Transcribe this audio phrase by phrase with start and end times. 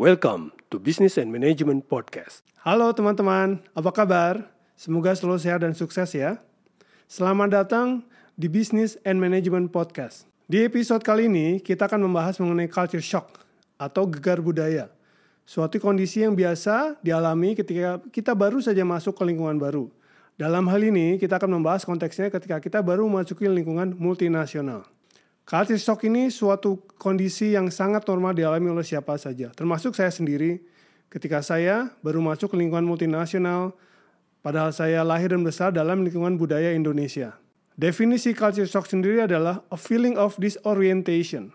[0.00, 2.40] Welcome to Business and Management Podcast.
[2.64, 4.48] Halo teman-teman, apa kabar?
[4.72, 6.40] Semoga selalu sehat dan sukses ya.
[7.04, 8.00] Selamat datang
[8.32, 10.24] di Business and Management Podcast.
[10.48, 13.44] Di episode kali ini, kita akan membahas mengenai culture shock
[13.76, 14.88] atau gegar budaya.
[15.44, 19.92] Suatu kondisi yang biasa dialami ketika kita baru saja masuk ke lingkungan baru.
[20.40, 24.88] Dalam hal ini, kita akan membahas konteksnya ketika kita baru memasuki lingkungan multinasional.
[25.50, 30.62] Culture shock ini suatu kondisi yang sangat normal dialami oleh siapa saja, termasuk saya sendiri
[31.10, 33.74] ketika saya baru masuk ke lingkungan multinasional,
[34.46, 37.34] padahal saya lahir dan besar dalam lingkungan budaya Indonesia.
[37.74, 41.50] Definisi culture shock sendiri adalah a feeling of disorientation.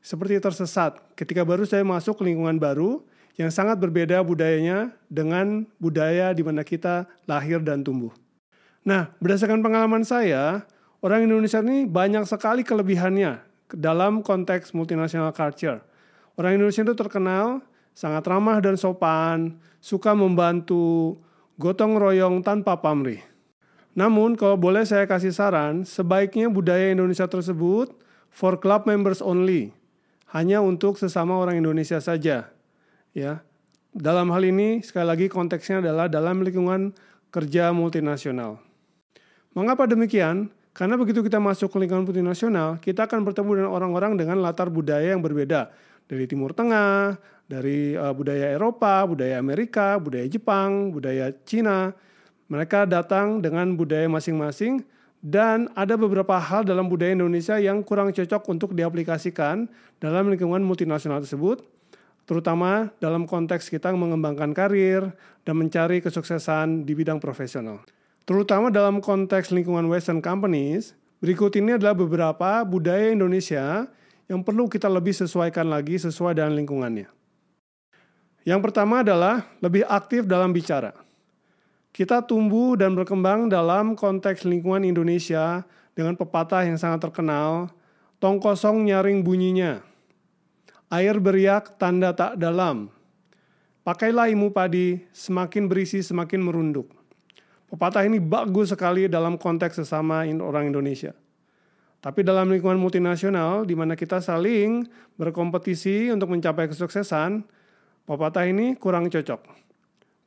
[0.00, 3.04] Seperti tersesat ketika baru saya masuk ke lingkungan baru
[3.36, 8.16] yang sangat berbeda budayanya dengan budaya di mana kita lahir dan tumbuh.
[8.88, 10.64] Nah, berdasarkan pengalaman saya,
[11.04, 13.42] orang Indonesia ini banyak sekali kelebihannya
[13.74, 15.82] dalam konteks multinational culture.
[16.38, 17.62] Orang Indonesia itu terkenal
[17.98, 21.18] sangat ramah dan sopan, suka membantu,
[21.58, 23.18] gotong royong tanpa pamrih.
[23.98, 27.90] Namun kalau boleh saya kasih saran, sebaiknya budaya Indonesia tersebut
[28.30, 29.74] for club members only,
[30.30, 32.54] hanya untuk sesama orang Indonesia saja.
[33.10, 33.42] Ya.
[33.90, 36.94] Dalam hal ini sekali lagi konteksnya adalah dalam lingkungan
[37.34, 38.62] kerja multinasional.
[39.58, 40.54] Mengapa demikian?
[40.78, 45.10] Karena begitu kita masuk ke lingkungan multinasional, kita akan bertemu dengan orang-orang dengan latar budaya
[45.10, 45.74] yang berbeda.
[46.06, 47.18] Dari Timur Tengah,
[47.50, 51.90] dari uh, budaya Eropa, budaya Amerika, budaya Jepang, budaya Cina.
[52.46, 54.86] Mereka datang dengan budaya masing-masing
[55.18, 59.66] dan ada beberapa hal dalam budaya Indonesia yang kurang cocok untuk diaplikasikan
[59.98, 61.58] dalam lingkungan multinasional tersebut,
[62.22, 65.10] terutama dalam konteks kita mengembangkan karir
[65.42, 67.82] dan mencari kesuksesan di bidang profesional.
[68.28, 70.92] Terutama dalam konteks lingkungan Western companies,
[71.24, 73.88] berikut ini adalah beberapa budaya Indonesia
[74.28, 77.08] yang perlu kita lebih sesuaikan lagi sesuai dengan lingkungannya.
[78.44, 80.92] Yang pertama adalah lebih aktif dalam bicara.
[81.88, 85.64] Kita tumbuh dan berkembang dalam konteks lingkungan Indonesia
[85.96, 87.72] dengan pepatah yang sangat terkenal,
[88.20, 89.80] tong kosong nyaring bunyinya.
[90.92, 92.92] Air beriak tanda tak dalam.
[93.88, 96.97] Pakailah ilmu padi, semakin berisi semakin merunduk.
[97.68, 101.12] Pepatah ini bagus sekali dalam konteks sesama orang Indonesia.
[101.98, 104.86] Tapi dalam lingkungan multinasional, di mana kita saling
[105.18, 107.44] berkompetisi untuk mencapai kesuksesan,
[108.08, 109.40] pepatah ini kurang cocok.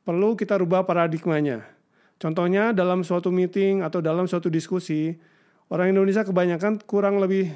[0.06, 1.64] Perlu kita rubah paradigmanya.
[2.22, 5.18] Contohnya dalam suatu meeting atau dalam suatu diskusi,
[5.74, 7.50] orang Indonesia kebanyakan kurang lebih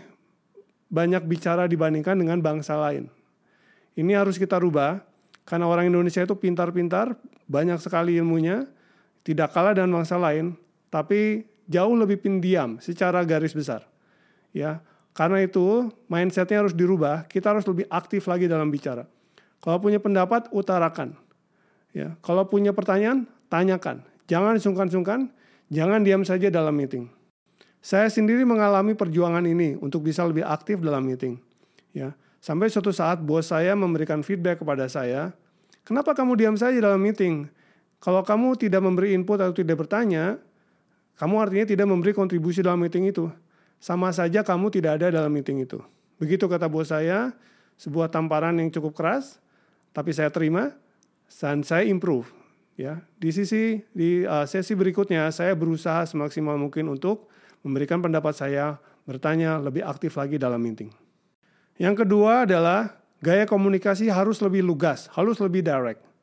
[0.89, 3.11] banyak bicara dibandingkan dengan bangsa lain.
[3.93, 5.03] Ini harus kita rubah,
[5.45, 7.13] karena orang Indonesia itu pintar-pintar,
[7.45, 8.65] banyak sekali ilmunya,
[9.25, 10.53] tidak kalah dengan bangsa lain,
[10.93, 13.81] tapi jauh lebih pendiam secara garis besar.
[14.53, 14.85] Ya,
[15.17, 17.25] karena itu mindsetnya harus dirubah.
[17.25, 19.09] Kita harus lebih aktif lagi dalam bicara.
[19.59, 21.17] Kalau punya pendapat, utarakan.
[21.89, 24.05] Ya, kalau punya pertanyaan, tanyakan.
[24.29, 25.33] Jangan sungkan-sungkan,
[25.73, 27.09] jangan diam saja dalam meeting.
[27.81, 31.41] Saya sendiri mengalami perjuangan ini untuk bisa lebih aktif dalam meeting.
[31.95, 35.33] Ya, sampai suatu saat bos saya memberikan feedback kepada saya,
[35.81, 37.49] kenapa kamu diam saja dalam meeting?
[38.05, 40.37] Kalau kamu tidak memberi input atau tidak bertanya,
[41.17, 43.33] kamu artinya tidak memberi kontribusi dalam meeting itu.
[43.81, 45.81] Sama saja kamu tidak ada dalam meeting itu.
[46.21, 47.33] Begitu kata bos saya,
[47.81, 49.41] sebuah tamparan yang cukup keras,
[49.89, 50.77] tapi saya terima
[51.41, 52.29] dan saya improve.
[52.77, 57.31] Ya, di sisi di uh, sesi berikutnya saya berusaha semaksimal mungkin untuk
[57.65, 58.77] memberikan pendapat saya,
[59.09, 60.93] bertanya lebih aktif lagi dalam meeting.
[61.81, 66.14] Yang kedua adalah gaya komunikasi harus lebih lugas, harus lebih direct.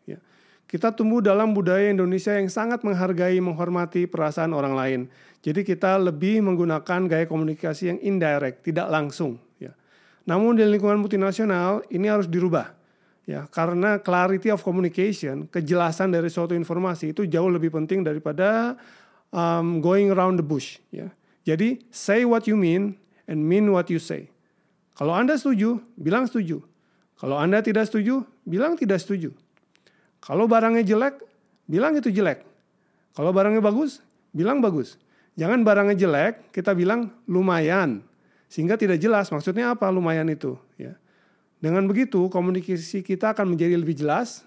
[0.72, 5.00] Kita tumbuh dalam budaya Indonesia yang sangat menghargai, menghormati perasaan orang lain.
[5.44, 9.37] Jadi kita lebih menggunakan gaya komunikasi yang indirect, tidak langsung.
[9.60, 9.77] Ya.
[10.25, 12.72] Namun di lingkungan multinasional ini harus dirubah.
[13.28, 18.72] Ya, karena clarity of communication, kejelasan dari suatu informasi itu jauh lebih penting daripada
[19.28, 20.80] um, going around the bush.
[20.89, 21.13] Ya.
[21.45, 22.97] Jadi say what you mean
[23.28, 24.33] and mean what you say.
[24.97, 26.65] Kalau Anda setuju, bilang setuju.
[27.21, 29.36] Kalau Anda tidak setuju, bilang tidak setuju.
[30.22, 31.19] Kalau barangnya jelek,
[31.66, 32.47] bilang itu jelek.
[33.13, 33.98] Kalau barangnya bagus,
[34.30, 34.97] bilang bagus.
[35.34, 38.07] Jangan barangnya jelek, kita bilang lumayan.
[38.47, 40.54] Sehingga tidak jelas maksudnya apa lumayan itu.
[40.78, 40.95] Ya.
[41.59, 44.47] Dengan begitu, komunikasi kita akan menjadi lebih jelas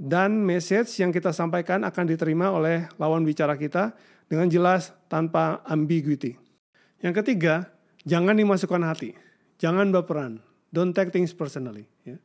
[0.00, 3.92] dan message yang kita sampaikan akan diterima oleh lawan bicara kita
[4.24, 6.38] dengan jelas tanpa ambiguity.
[7.04, 7.68] Yang ketiga,
[8.08, 9.12] jangan dimasukkan hati.
[9.60, 10.40] Jangan baperan.
[10.72, 11.84] Don't take things personally.
[12.06, 12.16] Ya.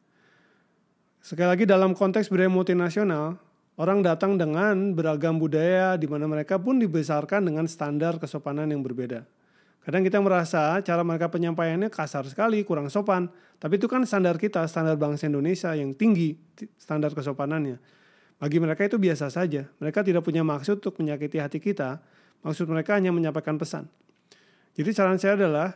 [1.26, 3.42] Sekali lagi dalam konteks budaya multinasional,
[3.82, 9.26] orang datang dengan beragam budaya di mana mereka pun dibesarkan dengan standar kesopanan yang berbeda.
[9.82, 13.26] Kadang kita merasa cara mereka penyampaiannya kasar sekali, kurang sopan.
[13.58, 16.38] Tapi itu kan standar kita, standar bangsa Indonesia yang tinggi,
[16.78, 17.82] standar kesopanannya.
[18.38, 19.66] Bagi mereka itu biasa saja.
[19.82, 22.06] Mereka tidak punya maksud untuk menyakiti hati kita.
[22.46, 23.90] Maksud mereka hanya menyampaikan pesan.
[24.78, 25.74] Jadi saran saya adalah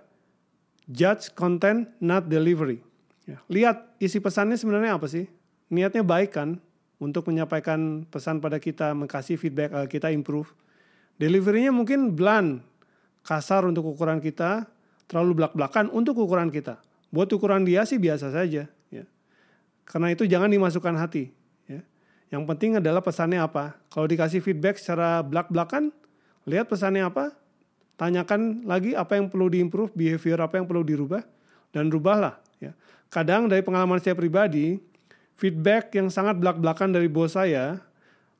[0.85, 2.85] judge content, not delivery.
[3.25, 5.38] Ya, lihat isi pesannya sebenarnya apa sih?
[5.69, 6.57] Niatnya baik kan
[6.99, 10.51] untuk menyampaikan pesan pada kita, mengkasih feedback agar kita improve.
[11.21, 12.65] Deliverynya mungkin blunt,
[13.23, 14.67] kasar untuk ukuran kita,
[15.09, 16.77] terlalu belak-belakan untuk ukuran kita.
[17.09, 18.69] Buat ukuran dia sih biasa saja.
[18.93, 19.05] Ya.
[19.87, 21.33] Karena itu jangan dimasukkan hati.
[21.65, 21.81] Ya.
[22.29, 23.77] Yang penting adalah pesannya apa.
[23.89, 25.89] Kalau dikasih feedback secara belak-belakan,
[26.45, 27.33] lihat pesannya apa,
[27.97, 31.25] tanyakan lagi apa yang perlu diimprove, behavior apa yang perlu dirubah,
[31.73, 32.37] dan rubahlah.
[32.61, 32.77] Ya.
[33.09, 34.77] Kadang dari pengalaman saya pribadi,
[35.39, 37.79] feedback yang sangat belak-belakan dari bos saya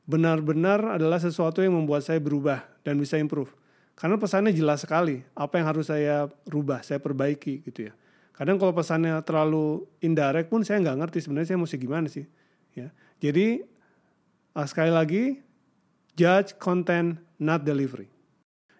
[0.04, 3.56] benar-benar adalah sesuatu yang membuat saya berubah dan bisa improve.
[3.96, 7.94] Karena pesannya jelas sekali, apa yang harus saya rubah, saya perbaiki gitu ya.
[8.36, 12.24] Kadang kalau pesannya terlalu indirect pun saya nggak ngerti sebenarnya saya mesti gimana sih.
[12.76, 12.92] Ya.
[13.20, 13.64] Jadi
[14.56, 15.24] uh, sekali lagi,
[16.16, 18.08] judge content, not delivery.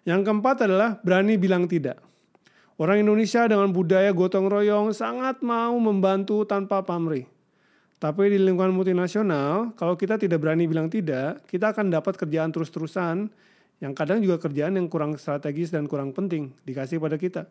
[0.08, 2.00] Yang keempat adalah berani bilang tidak.
[2.80, 7.28] Orang Indonesia dengan budaya gotong royong sangat mau membantu tanpa pamrih.
[8.00, 13.28] Tapi di lingkungan multinasional, kalau kita tidak berani bilang tidak, kita akan dapat kerjaan terus-terusan
[13.84, 17.44] yang kadang juga kerjaan yang kurang strategis dan kurang penting dikasih pada kita.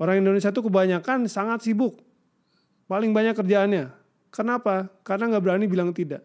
[0.00, 2.00] Orang Indonesia itu kebanyakan sangat sibuk,
[2.88, 3.92] paling banyak kerjaannya.
[4.32, 4.88] Kenapa?
[5.04, 6.24] Karena nggak berani bilang tidak.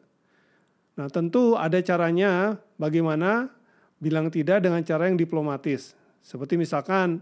[0.96, 3.52] Nah tentu ada caranya bagaimana
[4.00, 6.00] bilang tidak dengan cara yang diplomatis.
[6.24, 7.20] Seperti misalkan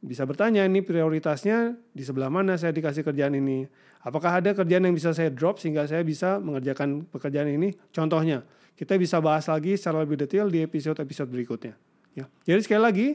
[0.00, 3.68] bisa bertanya ini prioritasnya di sebelah mana saya dikasih kerjaan ini.
[4.00, 7.76] Apakah ada kerjaan yang bisa saya drop sehingga saya bisa mengerjakan pekerjaan ini?
[7.92, 8.40] Contohnya,
[8.80, 11.76] kita bisa bahas lagi secara lebih detail di episode-episode berikutnya.
[12.16, 12.24] Ya.
[12.48, 13.08] Jadi sekali lagi,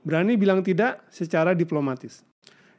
[0.00, 2.24] berani bilang tidak secara diplomatis.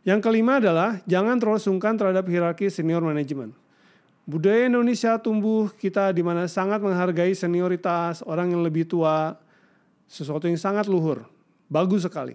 [0.01, 3.53] Yang kelima adalah jangan terlalu sungkan terhadap hierarki senior manajemen.
[4.25, 9.37] Budaya Indonesia tumbuh kita di mana sangat menghargai senioritas, orang yang lebih tua,
[10.09, 11.29] sesuatu yang sangat luhur.
[11.69, 12.33] Bagus sekali.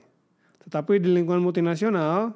[0.66, 2.34] Tetapi di lingkungan multinasional,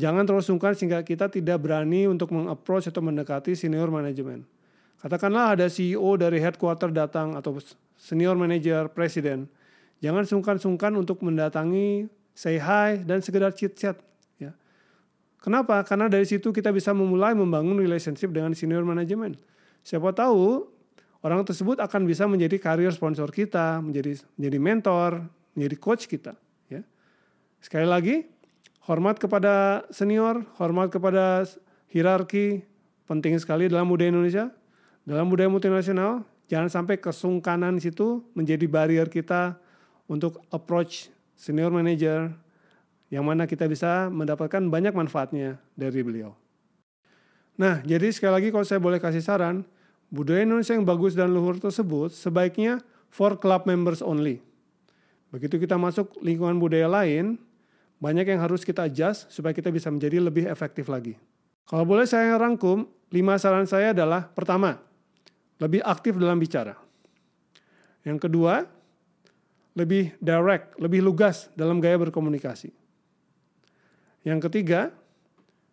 [0.00, 4.48] jangan terlalu sungkan sehingga kita tidak berani untuk mengapproach atau mendekati senior manajemen.
[4.98, 7.60] Katakanlah ada CEO dari headquarter datang atau
[7.94, 9.46] senior manager, presiden.
[10.00, 14.00] Jangan sungkan-sungkan untuk mendatangi, say hi, dan sekedar chit-chat.
[14.40, 14.56] Ya.
[15.44, 15.84] Kenapa?
[15.84, 19.38] Karena dari situ kita bisa memulai membangun relationship dengan senior manajemen.
[19.86, 20.66] Siapa tahu
[21.20, 25.10] orang tersebut akan bisa menjadi career sponsor kita, menjadi menjadi mentor,
[25.54, 26.34] menjadi coach kita.
[27.58, 28.16] Sekali lagi,
[28.86, 31.42] hormat kepada senior, hormat kepada
[31.90, 32.62] hierarki,
[33.10, 34.54] penting sekali dalam budaya Indonesia.
[35.08, 39.56] Dalam budaya multinasional, jangan sampai kesungkanan situ menjadi barrier kita
[40.06, 42.32] untuk approach senior manager
[43.08, 46.36] yang mana kita bisa mendapatkan banyak manfaatnya dari beliau.
[47.58, 49.64] Nah, jadi sekali lagi kalau saya boleh kasih saran,
[50.12, 54.44] budaya Indonesia yang bagus dan luhur tersebut sebaiknya for club members only.
[55.32, 57.40] Begitu kita masuk lingkungan budaya lain,
[57.98, 61.18] banyak yang harus kita adjust supaya kita bisa menjadi lebih efektif lagi.
[61.66, 64.78] Kalau boleh saya rangkum, lima saran saya adalah pertama,
[65.58, 66.78] lebih aktif dalam bicara.
[68.06, 68.64] Yang kedua,
[69.74, 72.70] lebih direct, lebih lugas dalam gaya berkomunikasi.
[74.22, 74.94] Yang ketiga,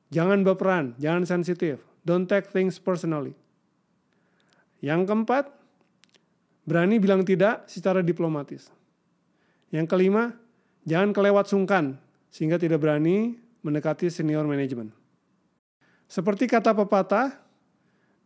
[0.09, 1.81] jangan berperan, jangan sensitif.
[2.05, 3.33] Don't take things personally.
[4.81, 5.49] Yang keempat,
[6.65, 8.69] berani bilang tidak secara diplomatis.
[9.73, 10.33] Yang kelima,
[10.85, 11.97] jangan kelewat sungkan
[12.35, 14.91] sehingga tidak berani mendekati senior manajemen.
[16.11, 17.31] Seperti kata pepatah,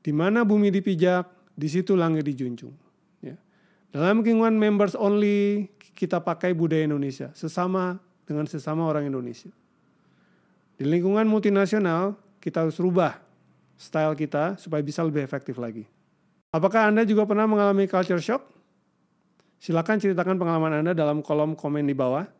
[0.01, 2.73] di mana bumi dipijak, di situ langit dijunjung.
[3.21, 3.37] Ya.
[3.93, 9.53] Dalam lingkungan members only kita pakai budaya Indonesia sesama dengan sesama orang Indonesia.
[10.73, 13.21] Di lingkungan multinasional kita harus rubah
[13.77, 15.85] style kita supaya bisa lebih efektif lagi.
[16.49, 18.41] Apakah Anda juga pernah mengalami culture shock?
[19.61, 22.38] Silakan ceritakan pengalaman Anda dalam kolom komen di bawah.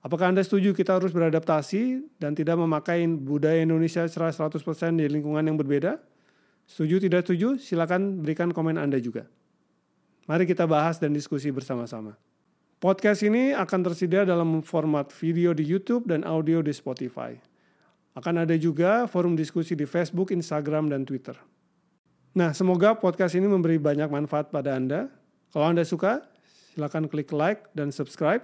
[0.00, 4.56] Apakah Anda setuju kita harus beradaptasi dan tidak memakai budaya Indonesia secara 100%
[4.96, 6.00] di lingkungan yang berbeda?
[6.64, 7.60] Setuju tidak setuju?
[7.60, 9.28] Silakan berikan komen Anda juga.
[10.24, 12.16] Mari kita bahas dan diskusi bersama-sama.
[12.80, 17.36] Podcast ini akan tersedia dalam format video di YouTube dan audio di Spotify.
[18.16, 21.36] Akan ada juga forum diskusi di Facebook, Instagram, dan Twitter.
[22.32, 25.12] Nah, semoga podcast ini memberi banyak manfaat pada Anda.
[25.52, 26.24] Kalau Anda suka,
[26.72, 28.40] silakan klik like dan subscribe,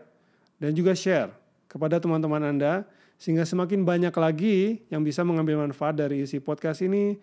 [0.60, 6.22] dan juga share kepada teman-teman Anda, sehingga semakin banyak lagi yang bisa mengambil manfaat dari
[6.22, 7.16] isi podcast ini,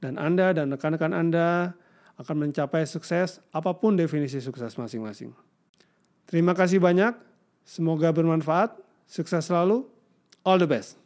[0.00, 1.72] dan Anda dan rekan-rekan Anda
[2.18, 5.34] akan mencapai sukses apa pun definisi sukses masing-masing.
[6.24, 7.12] Terima kasih banyak,
[7.66, 8.80] semoga bermanfaat.
[9.04, 9.84] Sukses selalu.
[10.44, 11.03] All the best.